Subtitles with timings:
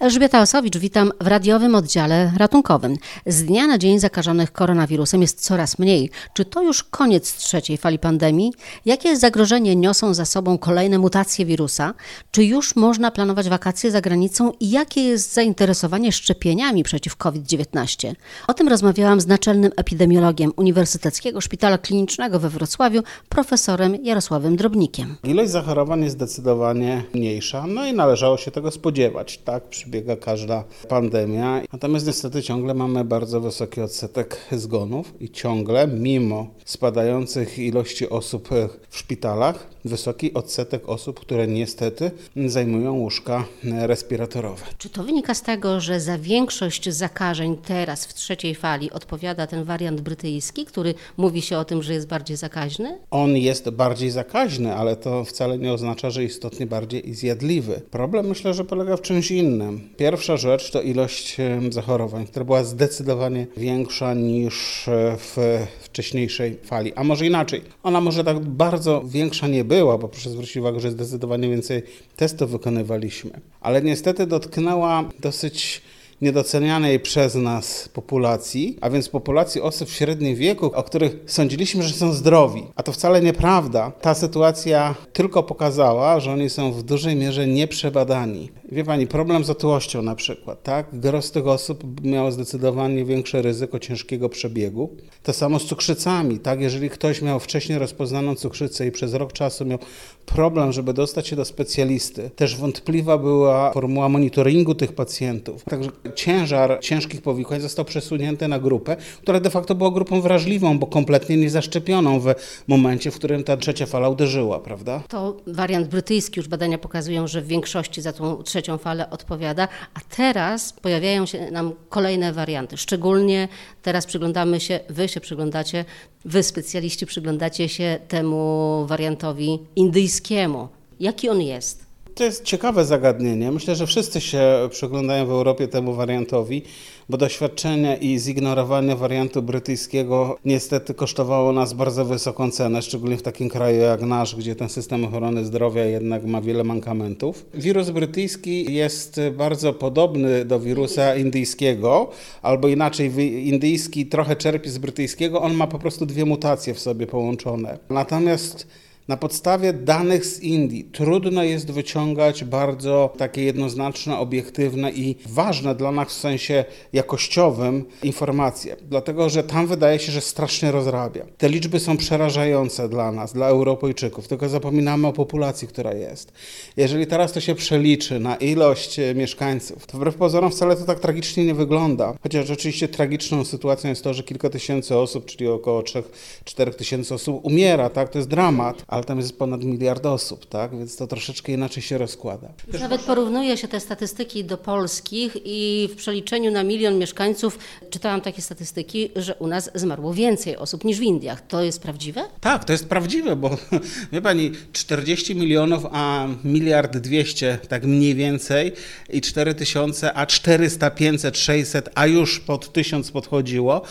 [0.00, 2.96] Elżbieta Osowicz, witam w radiowym oddziale ratunkowym.
[3.26, 6.10] Z dnia na dzień zakażonych koronawirusem jest coraz mniej.
[6.34, 8.52] Czy to już koniec trzeciej fali pandemii?
[8.84, 11.94] Jakie zagrożenie niosą za sobą kolejne mutacje wirusa?
[12.30, 18.14] Czy już można planować wakacje za granicą i jakie jest zainteresowanie szczepieniami przeciw COVID-19?
[18.46, 25.16] O tym rozmawiałam z naczelnym epidemiologiem Uniwersyteckiego Szpitala Klinicznego we Wrocławiu, profesorem Jarosławem Drobnikiem.
[25.24, 29.38] Ilość zachorowań jest zdecydowanie mniejsza, no i należało się tego spodziewać.
[29.38, 31.62] Tak przebiega każda pandemia.
[31.72, 38.48] Natomiast niestety ciągle mamy bardzo wysoki odsetek zgonów i ciągle, mimo spadających ilości osób
[38.88, 42.10] w szpitalach, wysoki odsetek osób, które niestety
[42.46, 44.62] zajmują łóżka respiratorowe.
[44.78, 49.64] Czy to wynika z tego, że za większość zakażeń teraz w trzeciej fali odpowiada ten
[49.64, 52.98] wariant brytyjski, który mówi się o tym, że jest bardziej zakaźny?
[53.10, 57.80] On jest bardziej zakaźny, ale to wcale nie oznacza, że istotnie bardziej zjadliwy.
[57.90, 59.88] Problem myślę, że polega w czymś innym.
[59.96, 61.36] Pierwsza rzecz to ilość
[61.70, 64.84] zachorowań, która była zdecydowanie większa niż
[65.18, 65.66] w
[65.96, 66.94] wcześniejszej fali.
[66.94, 70.90] A może inaczej, ona może tak bardzo większa nie była, bo proszę zwrócić uwagę, że
[70.90, 71.82] zdecydowanie więcej
[72.16, 73.30] testów wykonywaliśmy.
[73.60, 75.82] Ale niestety dotknęła dosyć
[76.20, 81.94] niedocenianej przez nas populacji, a więc populacji osób w średnim wieku, o których sądziliśmy, że
[81.94, 82.62] są zdrowi.
[82.76, 83.90] A to wcale nieprawda.
[83.90, 88.50] Ta sytuacja tylko pokazała, że oni są w dużej mierze nieprzebadani.
[88.72, 90.86] Wie pani, problem z otyłością na przykład, tak?
[90.92, 94.96] Gros tych osób miało zdecydowanie większe ryzyko ciężkiego przebiegu.
[95.22, 96.60] To samo z cukrzycami, tak?
[96.60, 99.78] Jeżeli ktoś miał wcześniej rozpoznaną cukrzycę i przez rok czasu miał
[100.26, 105.64] problem, żeby dostać się do specjalisty, też wątpliwa była formuła monitoringu tych pacjentów.
[105.64, 110.86] Także ciężar ciężkich powikłań został przesunięty na grupę, która de facto była grupą wrażliwą, bo
[110.86, 112.34] kompletnie niezaszczepioną w
[112.66, 115.02] momencie, w którym ta trzecia fala uderzyła, prawda?
[115.08, 120.00] To wariant brytyjski, już badania pokazują, że w większości za tą trzecią falę odpowiada, a
[120.16, 122.76] teraz pojawiają się nam kolejne warianty.
[122.76, 123.48] Szczególnie
[123.82, 125.84] teraz przyglądamy się, wy się przyglądacie,
[126.24, 130.68] wy specjaliści przyglądacie się temu wariantowi indyjskiemu.
[131.00, 131.85] Jaki on jest?
[132.16, 133.52] To jest ciekawe zagadnienie.
[133.52, 136.62] Myślę, że wszyscy się przyglądają w Europie temu wariantowi,
[137.08, 143.48] bo doświadczenie i zignorowanie wariantu brytyjskiego niestety kosztowało nas bardzo wysoką cenę, szczególnie w takim
[143.48, 147.46] kraju jak nasz, gdzie ten system ochrony zdrowia jednak ma wiele mankamentów.
[147.54, 152.10] Wirus brytyjski jest bardzo podobny do wirusa indyjskiego,
[152.42, 153.12] albo inaczej,
[153.48, 157.78] indyjski trochę czerpie z brytyjskiego, on ma po prostu dwie mutacje w sobie połączone.
[157.90, 158.66] Natomiast
[159.08, 165.92] na podstawie danych z Indii trudno jest wyciągać bardzo takie jednoznaczne, obiektywne i ważne dla
[165.92, 171.26] nas w sensie jakościowym informacje, dlatego że tam wydaje się, że strasznie rozrabia.
[171.38, 176.32] Te liczby są przerażające dla nas, dla Europejczyków, tylko zapominamy o populacji, która jest.
[176.76, 181.00] Jeżeli teraz to się przeliczy na ilość e, mieszkańców, to wbrew pozorom wcale to tak
[181.00, 182.14] tragicznie nie wygląda.
[182.22, 187.40] Chociaż rzeczywiście tragiczną sytuacją jest to, że kilka tysięcy osób, czyli około 3-4 tysięcy osób
[187.44, 188.08] umiera, tak?
[188.08, 190.78] To jest dramat ale tam jest ponad miliard osób, tak?
[190.78, 192.48] więc to troszeczkę inaczej się rozkłada.
[192.72, 197.58] Już nawet porównuje się te statystyki do polskich i w przeliczeniu na milion mieszkańców
[197.90, 201.46] czytałam takie statystyki, że u nas zmarło więcej osób niż w Indiach.
[201.46, 202.24] To jest prawdziwe?
[202.40, 203.50] Tak, to jest prawdziwe, bo
[204.12, 208.72] wie pani, 40 milionów, a miliard 200, tak mniej więcej
[209.10, 213.82] i 4 tysiące, a 400, 500, 600, a już pod 1000 podchodziło,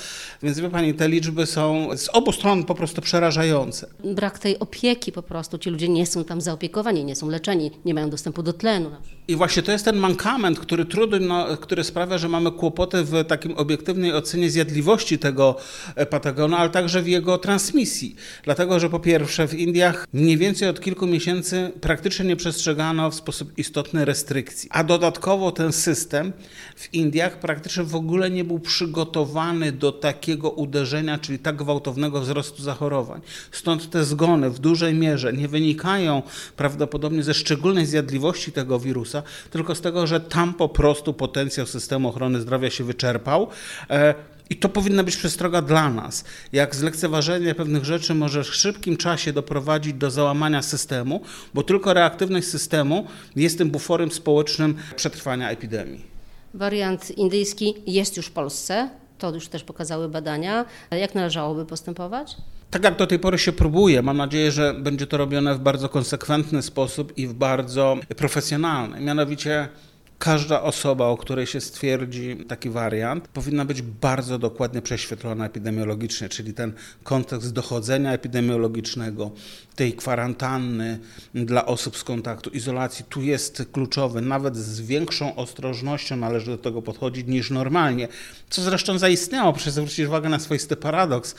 [0.43, 3.87] więc wie pani, te liczby są z obu stron po prostu przerażające.
[4.03, 5.57] Brak tej opieki opieki po prostu.
[5.57, 8.91] Ci ludzie nie są tam zaopiekowani, nie są leczeni, nie mają dostępu do tlenu.
[9.27, 13.57] I właśnie to jest ten mankament, który trudno, który sprawia, że mamy kłopoty w takim
[13.57, 15.55] obiektywnej ocenie zjadliwości tego
[15.95, 18.15] e, patogenu, ale także w jego transmisji.
[18.43, 23.15] Dlatego, że po pierwsze w Indiach mniej więcej od kilku miesięcy praktycznie nie przestrzegano w
[23.15, 24.69] sposób istotny restrykcji.
[24.71, 26.33] A dodatkowo ten system
[26.75, 32.63] w Indiach praktycznie w ogóle nie był przygotowany do takiego uderzenia, czyli tak gwałtownego wzrostu
[32.63, 33.21] zachorowań.
[33.51, 36.21] Stąd te zgony w dużej mierze nie wynikają
[36.57, 42.09] prawdopodobnie ze szczególnej zjadliwości tego wirusa, tylko z tego, że tam po prostu potencjał systemu
[42.09, 43.47] ochrony zdrowia się wyczerpał.
[43.89, 44.15] E,
[44.49, 46.23] I to powinna być przestroga dla nas.
[46.53, 51.21] Jak zlekceważenie pewnych rzeczy może w szybkim czasie doprowadzić do załamania systemu,
[51.53, 56.05] bo tylko reaktywność systemu jest tym buforem społecznym przetrwania epidemii.
[56.53, 58.89] Wariant indyjski jest już w Polsce.
[59.17, 60.65] To już też pokazały badania.
[60.91, 62.37] Jak należałoby postępować?
[62.71, 65.89] Tak jak do tej pory się próbuje, mam nadzieję, że będzie to robione w bardzo
[65.89, 69.01] konsekwentny sposób i w bardzo profesjonalny.
[69.01, 69.69] Mianowicie
[70.19, 76.53] każda osoba, o której się stwierdzi taki wariant, powinna być bardzo dokładnie prześwietlona epidemiologicznie, czyli
[76.53, 76.73] ten
[77.03, 79.31] kontekst dochodzenia epidemiologicznego,
[79.75, 80.99] tej kwarantanny
[81.33, 84.21] dla osób z kontaktu, izolacji, tu jest kluczowy.
[84.21, 88.07] Nawet z większą ostrożnością należy do tego podchodzić niż normalnie,
[88.49, 89.53] co zresztą zaistniało.
[89.53, 91.35] Proszę zwrócić uwagę na swoisty paradoks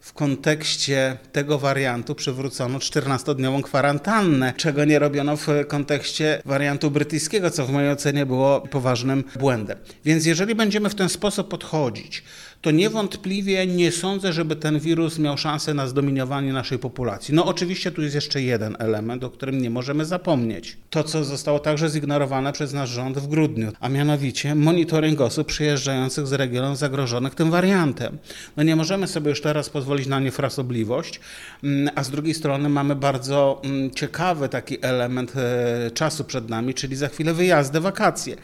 [0.00, 7.66] w kontekście tego wariantu przywrócono 14-dniową kwarantannę, czego nie robiono w kontekście wariantu brytyjskiego, co
[7.66, 9.78] w mojej ocenie było poważnym błędem.
[10.04, 12.22] Więc jeżeli będziemy w ten sposób podchodzić,
[12.60, 17.34] to niewątpliwie nie sądzę, żeby ten wirus miał szansę na zdominowanie naszej populacji.
[17.34, 20.76] No oczywiście tu jest jeszcze jeden element, o którym nie możemy zapomnieć.
[20.90, 26.26] To, co zostało także zignorowane przez nasz rząd w grudniu, a mianowicie monitoring osób przyjeżdżających
[26.26, 28.18] z regionów zagrożonych tym wariantem.
[28.56, 31.20] No nie możemy sobie już teraz pozwolić na niefrasobliwość,
[31.64, 36.74] mm, a z drugiej strony mamy bardzo mm, ciekawy taki element e, czasu przed nami,
[36.74, 38.36] czyli za chwilę wyjazdy, wakacje.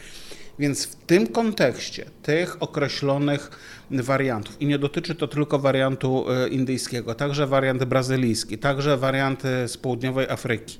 [0.58, 3.50] Więc w tym kontekście tych określonych
[3.91, 9.76] wariantów, i nie dotyczy to tylko wariantu e, indyjskiego, także wariant brazylijski, także warianty z
[9.76, 10.79] południowej Afryki,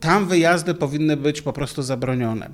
[0.00, 2.50] tam wyjazdy powinny być po prostu zabronione.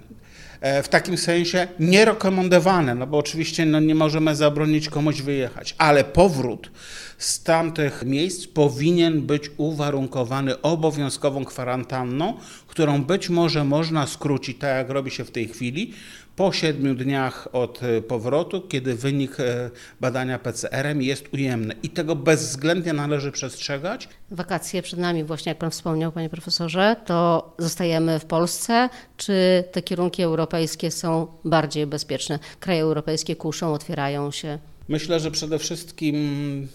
[0.61, 6.05] E, w takim sensie nierekomendowane, no bo oczywiście no nie możemy zabronić komuś wyjechać, ale
[6.05, 6.71] powrót
[7.19, 12.35] z tamtych miejsc powinien być uwarunkowany obowiązkową kwarantanną,
[12.67, 15.95] którą być może można skrócić, tak jak robi się w tej chwili,
[16.41, 19.71] po siedmiu dniach od e, powrotu, kiedy wynik e,
[20.01, 21.75] badania PCR-em jest ujemny.
[21.83, 24.09] I tego bezwzględnie należy przestrzegać.
[24.31, 28.89] Wakacje przed nami, właśnie jak Pan wspomniał, Panie Profesorze, to zostajemy w Polsce.
[29.17, 32.39] Czy te kierunki europejskie są bardziej bezpieczne?
[32.61, 34.59] Kraje europejskie kuszą, otwierają się?
[34.89, 36.69] Myślę, że przede wszystkim,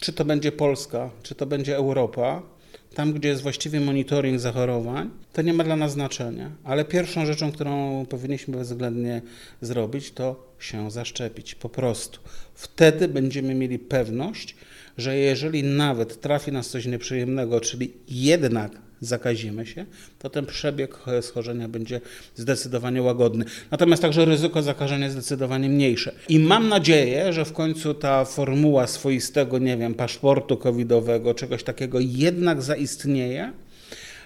[0.00, 2.42] czy to będzie Polska, czy to będzie Europa,
[2.94, 6.50] tam, gdzie jest właściwy monitoring zachorowań, to nie ma dla nas znaczenia.
[6.64, 9.22] Ale pierwszą rzeczą, którą powinniśmy bezwzględnie
[9.60, 11.54] zrobić, to się zaszczepić.
[11.54, 12.20] Po prostu.
[12.54, 14.56] Wtedy będziemy mieli pewność,
[14.98, 19.86] że jeżeli nawet trafi nas coś nieprzyjemnego, czyli jednak zakazimy się,
[20.18, 22.00] to ten przebieg schorzenia będzie
[22.34, 23.44] zdecydowanie łagodny.
[23.70, 26.12] Natomiast także ryzyko zakażenia jest zdecydowanie mniejsze.
[26.28, 31.98] I mam nadzieję, że w końcu ta formuła swoistego, nie wiem, paszportu covidowego, czegoś takiego
[32.00, 33.52] jednak zaistnieje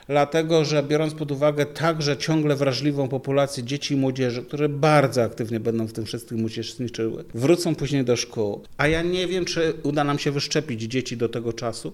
[0.09, 5.61] dlatego że biorąc pod uwagę także ciągle wrażliwą populację dzieci i młodzieży, które bardzo aktywnie
[5.61, 8.62] będą w tym wszystkim uczestniczyły, wrócą później do szkół.
[8.77, 11.93] A ja nie wiem, czy uda nam się wyszczepić dzieci do tego czasu,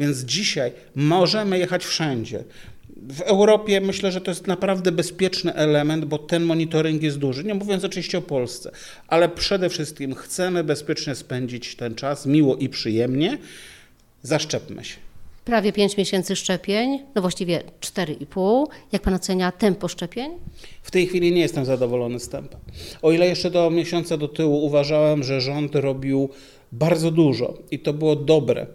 [0.00, 2.44] więc dzisiaj możemy jechać wszędzie.
[3.08, 7.44] W Europie myślę, że to jest naprawdę bezpieczny element, bo ten monitoring jest duży.
[7.44, 8.70] Nie mówiąc oczywiście o Polsce,
[9.08, 13.38] ale przede wszystkim chcemy bezpiecznie spędzić ten czas, miło i przyjemnie.
[14.22, 15.09] Zaszczepmy się
[15.50, 18.66] prawie 5 miesięcy szczepień, no właściwie 4,5.
[18.92, 20.30] Jak pan ocenia tempo szczepień?
[20.82, 22.58] W tej chwili nie jestem zadowolony z tempa.
[23.02, 26.28] O ile jeszcze do miesiąca do tyłu uważałem, że rząd robił
[26.72, 28.66] bardzo dużo i to było dobre.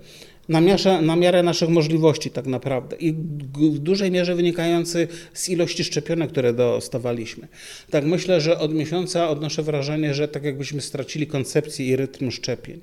[0.50, 3.13] Na, miarę, na miarę naszych możliwości, tak naprawdę, i
[3.54, 7.48] w dużej mierze wynikający z ilości szczepionek, które dostawaliśmy.
[7.89, 12.81] Tak myślę, że od miesiąca odnoszę wrażenie, że tak jakbyśmy stracili koncepcję i rytm szczepień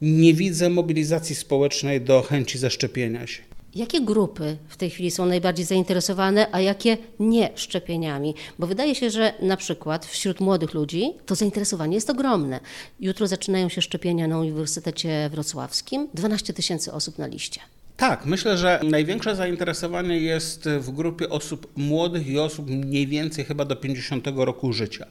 [0.00, 3.42] nie widzę mobilizacji społecznej do chęci zaszczepienia się.
[3.74, 8.34] Jakie grupy w tej chwili są najbardziej zainteresowane, a jakie nie szczepieniami?
[8.58, 12.60] Bo wydaje się, że na przykład wśród młodych ludzi to zainteresowanie jest ogromne.
[13.00, 16.08] Jutro zaczynają się szczepienia na Uniwersytecie Wrocławskim.
[16.14, 17.60] 12 tysięcy osób na liście.
[17.96, 23.64] Tak, myślę, że największe zainteresowanie jest w grupie osób młodych i osób mniej więcej chyba
[23.64, 25.06] do 50 roku życia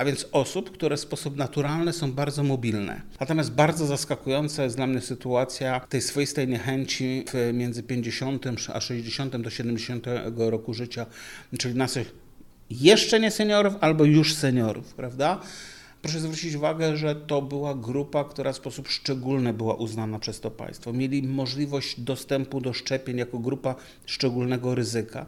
[0.00, 3.02] a więc osób, które w sposób naturalny są bardzo mobilne.
[3.20, 9.50] Natomiast bardzo zaskakująca jest dla mnie sytuacja tej swoistej niechęci między 50 a 60 do
[9.50, 11.06] 70 roku życia,
[11.58, 12.14] czyli naszych
[12.70, 15.40] jeszcze nie seniorów albo już seniorów, prawda?
[16.02, 20.50] Proszę zwrócić uwagę, że to była grupa, która w sposób szczególny była uznana przez to
[20.50, 20.92] państwo.
[20.92, 23.74] Mieli możliwość dostępu do szczepień jako grupa
[24.06, 25.26] szczególnego ryzyka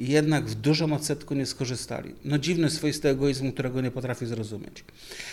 [0.00, 2.14] jednak w dużym odsetku nie skorzystali.
[2.24, 4.84] No dziwny swoisty egoizm, którego nie potrafię zrozumieć.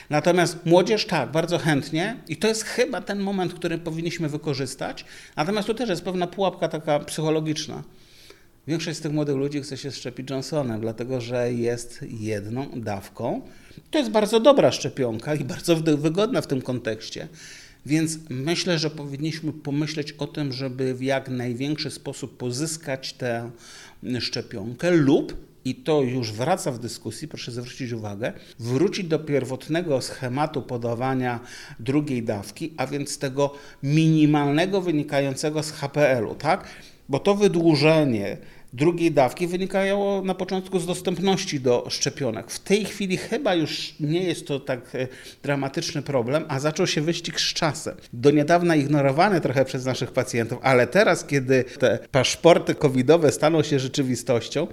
[0.10, 5.06] Natomiast młodzież tak, bardzo chętnie i to jest chyba ten moment, który powinniśmy wykorzystać.
[5.36, 7.84] Natomiast tu też jest pewna pułapka taka psychologiczna.
[8.68, 13.42] Większość z tych młodych ludzi chce się szczepić Johnsonem, dlatego że jest jedną dawką.
[13.92, 17.28] To jest bardzo dobra szczepionka i bardzo wygodna w tym kontekście.
[17.86, 23.52] Więc myślę, że powinniśmy pomyśleć o tym, żeby w jak największy sposób pozyskać tę
[24.20, 30.62] szczepionkę lub i to już wraca w dyskusji, proszę zwrócić uwagę, wrócić do pierwotnego schematu
[30.62, 31.40] podawania
[31.80, 33.54] drugiej dawki, a więc tego
[33.84, 36.68] minimalnego wynikającego z HPL-u, tak?
[37.10, 38.38] Bo to wydłużenie
[38.74, 42.52] drugiej dawki wynikało na początku z dostępności do szczepionek.
[42.52, 45.08] W tej chwili chyba już nie jest to tak e,
[45.44, 47.96] dramatyczny problem, a zaczął się wyścig z czasem.
[48.14, 53.80] Do niedawna ignorowany trochę przez naszych pacjentów, ale teraz, kiedy te paszporty covidowe staną się
[53.80, 54.68] rzeczywistością,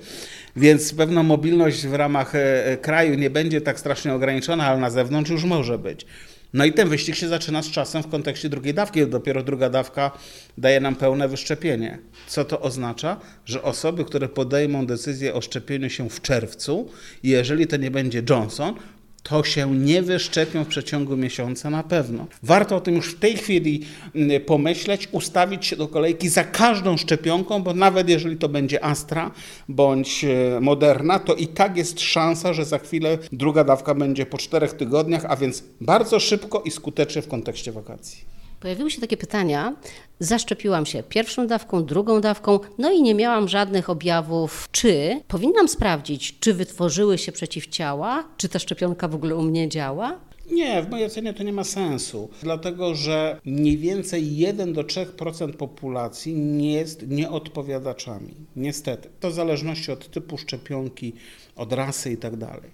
[0.56, 4.90] więc pewna mobilność w ramach e, e, kraju nie będzie tak strasznie ograniczona, ale na
[4.90, 6.06] zewnątrz już może być.
[6.54, 9.06] No i ten wyścig się zaczyna z czasem w kontekście drugiej dawki.
[9.06, 10.10] Dopiero druga dawka
[10.58, 11.98] daje nam pełne wyszczepienie.
[12.26, 13.20] Co to oznacza?
[13.46, 16.88] Że osoby, które podejmą decyzję o szczepieniu się w czerwcu,
[17.22, 18.74] jeżeli to nie będzie Johnson,
[19.24, 22.26] to się nie wyszczepią w przeciągu miesiąca na pewno.
[22.42, 26.96] Warto o tym już w tej chwili mm, pomyśleć, ustawić się do kolejki za każdą
[26.96, 29.30] szczepionką, bo nawet jeżeli to będzie Astra
[29.68, 34.38] bądź e, Moderna, to i tak jest szansa, że za chwilę druga dawka będzie po
[34.38, 38.33] czterech tygodniach, a więc bardzo szybko i skutecznie w kontekście wakacji.
[38.64, 39.76] Pojawiły się takie pytania.
[40.18, 44.68] Zaszczepiłam się pierwszą dawką, drugą dawką, no i nie miałam żadnych objawów.
[44.72, 50.20] Czy powinnam sprawdzić, czy wytworzyły się przeciwciała, czy ta szczepionka w ogóle u mnie działa?
[50.50, 55.52] Nie, w mojej ocenie to nie ma sensu, dlatego że mniej więcej 1 do 3%
[55.52, 58.34] populacji nie jest nieodpowiadaczami.
[58.56, 59.08] Niestety.
[59.20, 61.12] To w zależności od typu szczepionki,
[61.56, 62.70] od rasy i tak dalej.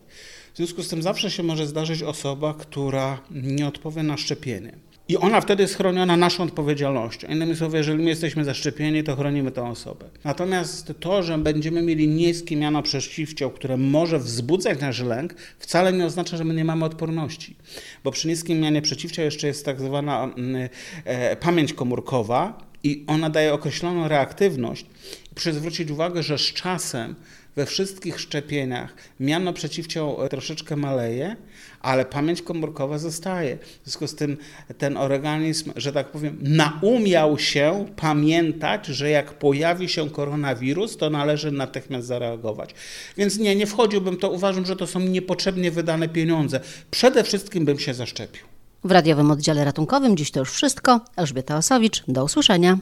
[0.55, 4.90] W związku z tym zawsze się może zdarzyć osoba, która nie odpowie na szczepienie.
[5.11, 7.29] I ona wtedy jest chroniona naszą odpowiedzialnością.
[7.29, 10.07] Innymi słowy, jeżeli my jesteśmy zaszczepieni, to chronimy tę osobę.
[10.25, 16.07] Natomiast to, że będziemy mieli niskie miano przeciwciał, które może wzbudzać nasz lęk, wcale nie
[16.07, 17.57] oznacza, że my nie mamy odporności.
[18.05, 20.69] Bo przy niskim mianie przeciwciał jeszcze jest tak zwana mm,
[21.05, 24.87] e, pamięć komórkowa i ona daje określoną reaktywność.
[25.35, 27.15] Proszę zwrócić uwagę, że z czasem
[27.61, 31.37] we wszystkich szczepieniach miano przeciwciał troszeczkę maleje,
[31.81, 33.59] ale pamięć komórkowa zostaje.
[33.83, 34.37] W związku z tym
[34.79, 41.53] ten organizm, że tak powiem, naumiał się pamiętać, że jak pojawi się koronawirus, to należy
[41.53, 42.75] natychmiast zareagować.
[43.17, 46.61] Więc nie, nie wchodziłbym to, uważam, że to są niepotrzebnie wydane pieniądze.
[46.91, 48.43] Przede wszystkim bym się zaszczepił.
[48.85, 51.01] W radiowym oddziale ratunkowym dziś to już wszystko.
[51.17, 52.79] Elżbieta Osowicz, do usłyszenia.